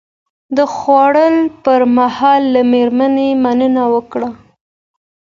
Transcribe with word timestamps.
د 0.57 0.59
خوراک 0.75 1.37
پر 1.63 1.81
مهال 1.97 2.41
له 2.53 2.61
میرمنې 2.71 3.29
مننه 3.43 3.83
وکړه. 3.93 4.29